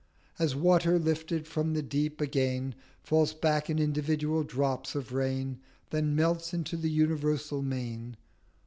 [0.39, 5.59] As Water lifted from the Deep, again Falls back in individual Drops of Rain
[5.91, 8.17] 1410 Then melts into the Universal Main.